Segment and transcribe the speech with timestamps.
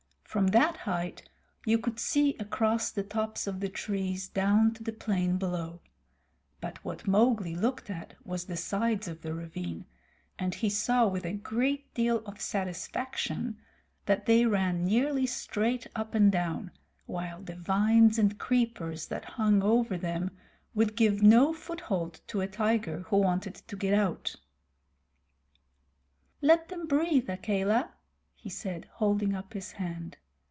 [0.31, 1.27] From that height
[1.65, 5.81] you could see across the tops of the trees down to the plain below;
[6.61, 9.83] but what Mowgli looked at was the sides of the ravine,
[10.39, 13.57] and he saw with a great deal of satisfaction
[14.05, 16.71] that they ran nearly straight up and down,
[17.07, 20.31] while the vines and creepers that hung over them
[20.73, 24.37] would give no foothold to a tiger who wanted to get out.
[26.41, 27.91] "Let them breathe, Akela,"
[28.33, 30.17] he said, holding up his hand.